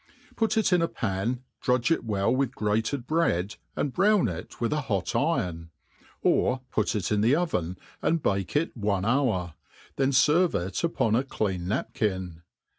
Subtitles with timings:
[0.35, 4.71] put it in a pan, drudge it well with grated bread, and brown it wjth
[4.71, 9.53] a hot iron \ or put it in the oven, and hak<; k one hour:
[9.97, 12.41] then fcrve it upon a clean napkin.